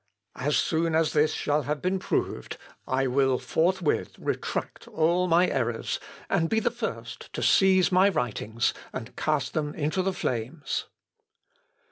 As 0.37 0.57
soon 0.57 0.95
as 0.95 1.13
this 1.13 1.31
shall 1.31 1.61
have 1.61 1.79
been 1.79 1.99
proved, 1.99 2.57
I 2.87 3.05
will 3.05 3.37
forthwith 3.37 4.17
retract 4.17 4.87
all 4.87 5.27
my 5.27 5.47
errors, 5.47 5.99
and 6.27 6.49
be 6.49 6.59
the 6.59 6.71
first 6.71 7.31
to 7.33 7.43
seize 7.43 7.91
my 7.91 8.09
writings 8.09 8.73
and 8.93 9.15
cast 9.15 9.53
them 9.53 9.75
into 9.75 10.01
the 10.01 10.11
flames. 10.11 10.85
[Sidenote: 10.87 10.87
LUTHER'S 10.87 10.87
ADDRESS. 10.87 11.77